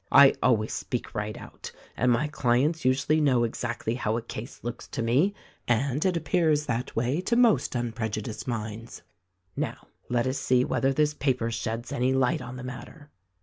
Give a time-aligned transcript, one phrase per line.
[0.11, 4.87] I always speak right out, and my clients usually know exactly how a case looks
[4.87, 5.35] to me—
[5.67, 9.03] and it appears that way to most unprejudiced minds.
[9.55, 13.11] "Now, let us see whether this paper sheds any light on the matter.